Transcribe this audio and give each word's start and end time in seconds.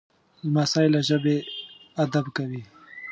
لمسی 0.43 0.85
له 0.93 0.99
ژبې 1.09 1.37
ادب 2.03 2.25
کوي. 2.37 2.63